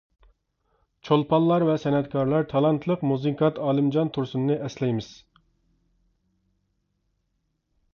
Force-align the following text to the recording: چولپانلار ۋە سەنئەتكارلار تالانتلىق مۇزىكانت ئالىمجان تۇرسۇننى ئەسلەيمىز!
چولپانلار 1.09 1.65
ۋە 1.67 1.75
سەنئەتكارلار 1.83 2.49
تالانتلىق 2.55 3.05
مۇزىكانت 3.11 3.63
ئالىمجان 3.67 4.13
تۇرسۇننى 4.17 4.57
ئەسلەيمىز! 4.65 5.15